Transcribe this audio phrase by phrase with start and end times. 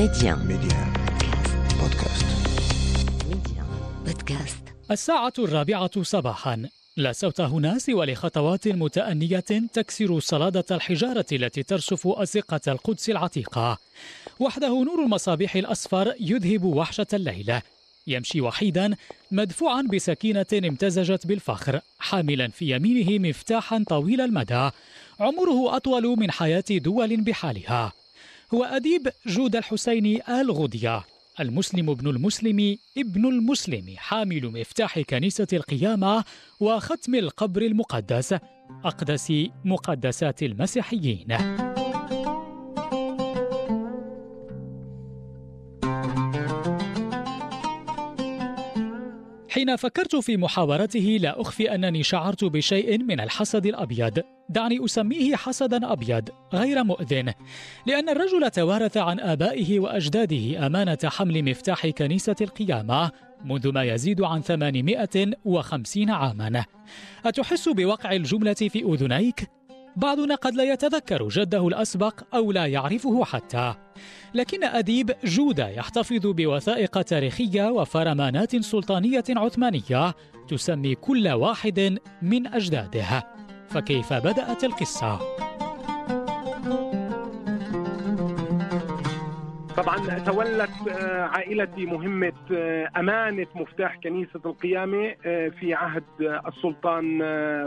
[0.00, 0.92] ميديان ميديان
[1.80, 2.26] بودكاست
[3.28, 3.66] ميديان
[4.06, 6.68] بودكاست الساعة الرابعة صباحا.
[6.96, 13.78] لا صوت هنا سوى لخطوات متأنية تكسر صلادة الحجارة التي ترصف أزقة القدس العتيقة.
[14.38, 17.60] وحده نور المصابيح الأصفر يذهب وحشة الليل
[18.06, 18.96] يمشي وحيدا
[19.30, 24.70] مدفوعا بسكينة امتزجت بالفخر حاملا في يمينه مفتاحا طويل المدى.
[25.20, 27.99] عمره أطول من حياة دول بحالها.
[28.54, 31.02] هو أديب جود الحسيني آل غوديا
[31.40, 36.24] المسلم ابن المسلم ابن المسلم حامل مفتاح كنيسة القيامة
[36.60, 38.34] وختم القبر المقدس
[38.84, 39.32] أقدس
[39.64, 41.26] مقدسات المسيحيين.
[49.60, 54.18] حين فكرت في محاورته لا أخفي أنني شعرت بشيء من الحسد الأبيض
[54.48, 57.32] دعني أسميه حسدا أبيض غير مؤذن
[57.86, 63.10] لأن الرجل توارث عن آبائه وأجداده أمانة حمل مفتاح كنيسة القيامة
[63.44, 66.64] منذ ما يزيد عن 850 عاما
[67.26, 69.59] أتحس بوقع الجملة في أذنيك؟
[69.96, 73.74] بعضنا قد لا يتذكر جده الأسبق أو لا يعرفه حتى
[74.34, 80.14] لكن أديب جودة يحتفظ بوثائق تاريخية وفرمانات سلطانية عثمانية
[80.48, 83.26] تسمي كل واحد من أجداده
[83.68, 85.49] فكيف بدأت القصة؟
[89.76, 96.04] طبعا تولت آه، عائلتي مهمة آه، أمانة مفتاح كنيسة القيامة آه، في عهد
[96.46, 97.20] السلطان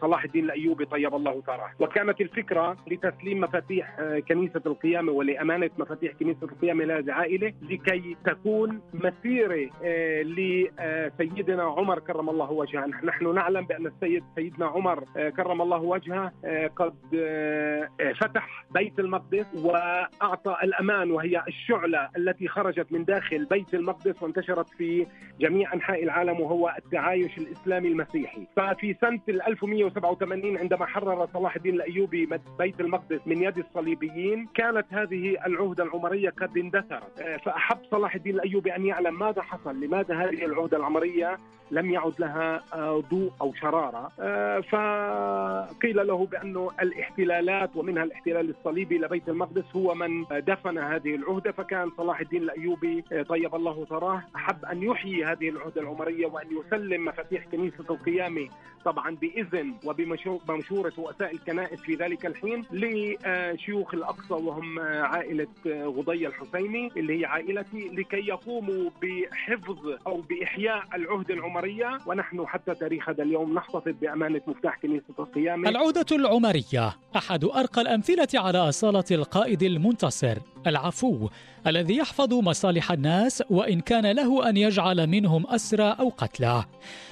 [0.00, 3.96] صلاح الدين الأيوبي طيب الله ثراه وكانت الفكرة لتسليم مفاتيح
[4.28, 9.70] كنيسة القيامة ولأمانة مفاتيح كنيسة القيامة لهذه العائلة لكي تكون مسيرة
[10.22, 12.86] لسيدنا عمر كرم الله وجهه.
[12.86, 15.04] نحن نعلم بأن السيد سيدنا عمر
[15.36, 16.32] كرم الله وجهه
[16.76, 16.94] قد
[18.20, 25.06] فتح بيت المقدس وأعطى الأمان وهي الشعلة التي خرجت من داخل بيت المقدس وانتشرت في
[25.40, 32.28] جميع أنحاء العالم وهو التعايش الإسلامي المسيحي، ففي سنة 1187 عندما حرر صلاح الدين الأيوبي
[32.58, 38.34] بيت المقدس من يد الصليبيين، كانت هذه العهدة العمرية قد اندثرت، آه، فأحب صلاح الدين
[38.34, 41.36] الأيوبي أن يعلم ماذا حصل، لماذا هذه العهدة العمرية
[41.70, 48.98] لم يعد لها آه، ضوء أو شرارة، آه، فقيل له بانه الاحتلالات ومنها الاحتلال الصليبي
[48.98, 53.84] لبيت المقدس هو من دفن هذه العهدة فكان كان صلاح الدين الأيوبي آه، طيب الله
[53.84, 58.48] ثراه أحب أن يحيي هذه العهده العمرية وأن يسلم مفاتيح كنيسة القيامة
[58.84, 67.20] طبعا بإذن وبمشوره رؤساء الكنائس في ذلك الحين لشيوخ الأقصى وهم عائلة غضي الحسيني اللي
[67.20, 71.98] هي عائلتي لكي يقوموا بحفظ أو بإحياء العهده العمرية.
[72.06, 75.68] ونحن حتى تاريخ هذا اليوم نحتفظ بأمانة مفتاح كنيسة القيامة.
[75.68, 76.96] العودة العمرية.
[77.16, 81.28] أحد أرقى الأمثلة على أصالة القائد المنتصر العفو
[81.66, 86.64] الذي يحفظ مصالح الناس وإن كان له أن يجعل منهم أسرى أو قتلى.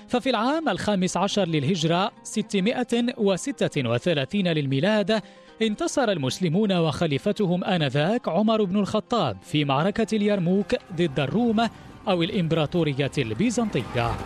[0.09, 5.23] ففي العام الخامس عشر للهجرة 636 للميلاد
[5.63, 11.69] انتصر المسلمون وخليفتهم آنذاك عمر بن الخطاب في معركة اليرموك ضد الروم
[12.09, 14.17] أو الإمبراطورية البيزنطية.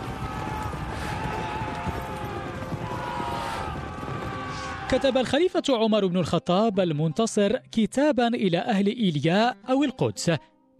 [4.91, 10.31] كتب الخليفة عمر بن الخطاب المنتصر كتابا إلى أهل إيلياء أو القدس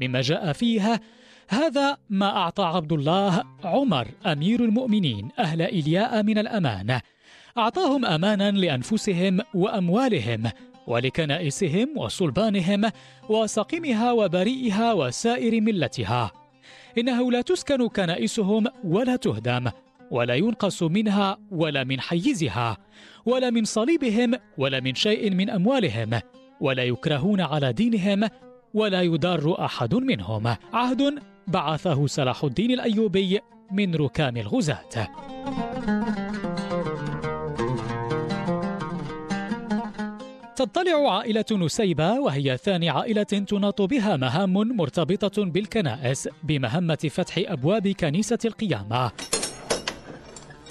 [0.02, 1.00] مما جاء فيها
[1.48, 7.02] هذا ما أعطى عبد الله عمر أمير المؤمنين أهل إيلياء من الأمانة.
[7.58, 10.52] أعطاهم أمانا لأنفسهم وأموالهم
[10.88, 12.92] ولكنائسهم وصلبانهم
[13.30, 16.32] وسقمها وبريئها وسائر ملتها.
[16.98, 19.70] إنه لا تسكن كنائسهم ولا تهدم.
[20.12, 22.78] ولا ينقص منها ولا من حيزها
[23.26, 26.20] ولا من صليبهم ولا من شيء من أموالهم
[26.62, 28.30] ولا يكرهون على دينهم
[28.74, 30.56] ولا يدار أحد منهم.
[30.74, 33.40] عهد بعثه صلاح الدين الأيوبي
[33.72, 35.08] من ركام الغزاة.
[40.56, 48.40] تطلع عائلة نسيبة وهي ثاني عائلة تناط بها مهام مرتبطة بالكنائس بمهمة فتح أبواب كنيسة
[48.46, 49.12] القيامة.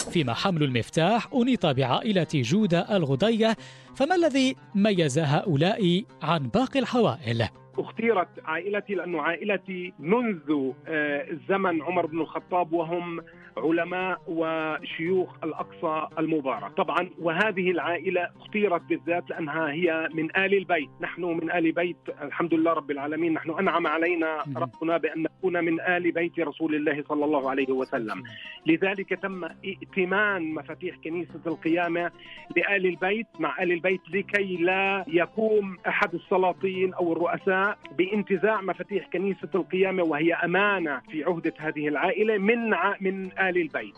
[0.09, 3.57] فيما حمل المفتاح أنيط بعائلة جودة الغضية
[3.97, 12.07] فما الذي ميز هؤلاء عن باقي الحوائل؟ اختيرت عائلتي لأنه عائلتي منذ آه، زمن عمر
[12.07, 13.21] بن الخطاب وهم
[13.59, 16.73] علماء وشيوخ الأقصى المبارك.
[16.73, 20.91] طبعا وهذه العائلة اختيرت بالذات لأنها هي من آل البيت.
[21.01, 23.33] نحن من آل بيت الحمد لله رب العالمين.
[23.33, 28.23] نحن أنعم علينا ربنا بأن نكون من آل بيت رسول الله صلى الله عليه وسلم.
[28.67, 32.11] لذلك تم ائتمان مفاتيح كنيسة القيامة
[32.57, 39.49] لآل البيت مع آل البيت لكي لا يقوم أحد السلاطين أو الرؤساء بانتزاع مفاتيح كنيسة
[39.55, 42.71] القيامة وهي أمانة في عهدة هذه العائلة من
[43.01, 43.95] من آل البيت.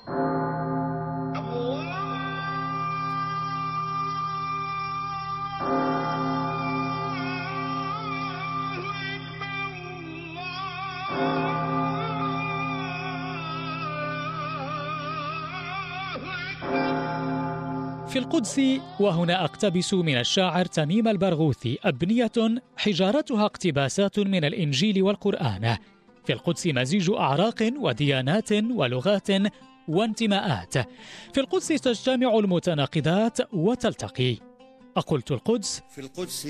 [18.08, 18.60] في القدس
[19.00, 22.32] وهنا أقتبس من الشاعر تميم البرغوثي أبنية
[22.76, 25.76] حجارتها اقتباسات من الإنجيل والقرآن.
[26.24, 29.28] في القدس مزيج أعراق وديانات ولغات
[29.88, 30.74] وانتماءات.
[31.32, 34.36] في القدس تجتمع المتناقضات وتلتقي.
[34.96, 35.82] أقلت القدس.
[35.94, 36.48] في القدس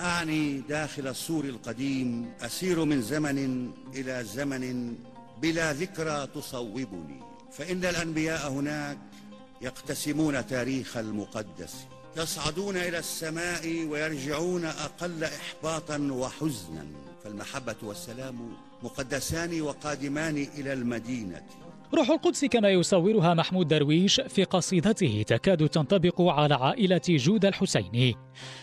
[0.00, 4.94] أعني داخل السور القديم أسير من زمن إلى زمن
[5.42, 7.20] بلا ذكرى تصوبني.
[7.52, 8.98] فإن الأنبياء هناك
[9.62, 11.74] يقتسمون تاريخ المقدس.
[12.16, 16.86] يصعدون إلى السماء ويرجعون أقل إحباطا وحزنا.
[17.24, 21.42] فالمحبة والسلام مقدسان وقادمان إلى المدينة.
[21.94, 28.14] روح القدس كما يصورها محمود درويش في قصيدته تكاد تنطبق على عائلة جود الحسيني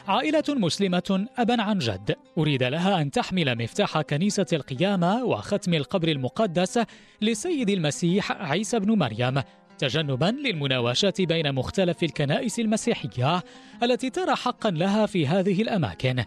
[0.08, 6.80] عائلة مسلمة أبا عن جد أريد لها أن تحمل مفتاح كنيسة القيامة وختم القبر المقدس
[7.22, 9.42] لسيد المسيح عيسى بن مريم
[9.78, 13.44] تجنبا للمناوشة بين مختلف الكنائس المسيحية
[13.84, 16.24] التي ترى حقا لها في هذه الأماكن.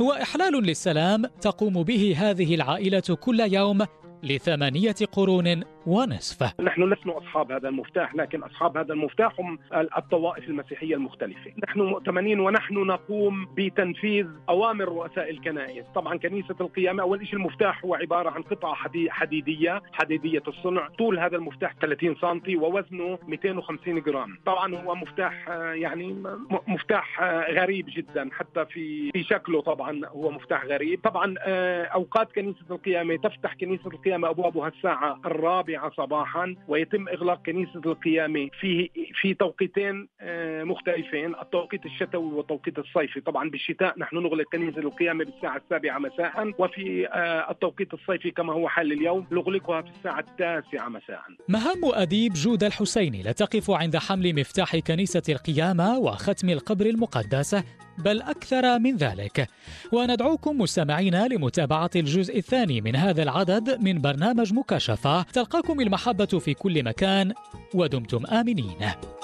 [0.00, 3.86] هو إحلال للسلام تقوم به هذه العائلة كل يوم
[4.22, 10.94] لثمانية قرون ونصف نحن لسنا أصحاب هذا المفتاح لكن أصحاب هذا المفتاح هم الطوائف المسيحية
[10.94, 11.52] المختلفة.
[11.68, 15.84] نحن مؤتمنين ونحن نقوم بتنفيذ أوامر رؤساء الكنائس.
[15.94, 18.74] طبعا كنيسة القيامة أول شيء المفتاح هو عبارة عن قطعة
[19.08, 20.88] حديدية حديدية الصنع.
[20.98, 24.38] طول هذا المفتاح 30 سم ووزنه 250 جرام.
[24.46, 26.22] طبعا هو مفتاح يعني
[26.66, 31.00] مفتاح غريب جدا حتى في في شكله طبعا هو مفتاح غريب.
[31.04, 37.80] طبعا آه، أوقات كنيسة القيامة تفتح كنيسة القيامة أبوابها الساعة الرابعة صباحا ويتم إغلاق كنيسة
[37.86, 38.48] القيامة.
[38.60, 38.90] في
[39.20, 43.20] في توقيتين آه، مختلفين التوقيت الشتوي والتوقيت الصيفي.
[43.20, 48.68] طبعا بالشتاء نحن نغلق كنيسة القيامة بالساعة السابعة مساء وفي آه، التوقيت الصيفي كما هو
[48.68, 51.20] حال اليوم نغلقها في الساعة التاسعة مساء.
[51.48, 57.54] مهام أديب جود الحسيني لا تقف عند حمل مفتاح كنيسة القيامة وختم القبر المقدس
[57.98, 59.48] بل أكثر من ذلك.
[59.92, 65.22] وندعوكم مستمعينا لمتابعة الجزء الثاني من هذا العدد من برنامج مكاشفة.
[65.22, 67.32] تلقاكم المحبة في كل مكان
[67.74, 69.17] ودمتم آمنين.